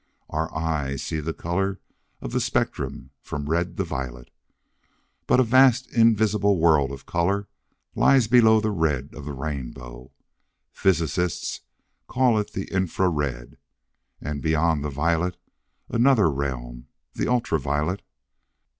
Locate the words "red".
3.47-3.77, 8.71-9.13, 13.09-13.57